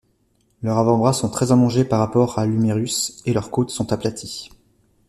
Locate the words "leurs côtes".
3.33-3.69